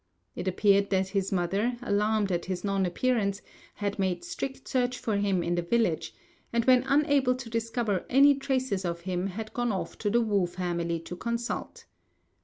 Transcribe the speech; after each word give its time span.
It 0.35 0.47
appeared 0.47 0.89
that 0.89 1.09
his 1.09 1.31
mother, 1.31 1.77
alarmed 1.83 2.31
at 2.31 2.45
his 2.45 2.63
non 2.63 2.87
appearance, 2.87 3.43
had 3.75 3.99
made 3.99 4.23
strict 4.23 4.67
search 4.67 4.97
for 4.97 5.17
him 5.17 5.43
in 5.43 5.53
the 5.53 5.61
village; 5.61 6.15
and 6.51 6.65
when 6.65 6.81
unable 6.87 7.35
to 7.35 7.51
discover 7.51 8.03
any 8.09 8.33
traces 8.33 8.83
of 8.83 9.01
him, 9.01 9.27
had 9.27 9.53
gone 9.53 9.71
off 9.71 9.99
to 9.99 10.09
the 10.09 10.19
Wu 10.21 10.47
family 10.47 10.99
to 11.01 11.15
consult. 11.15 11.85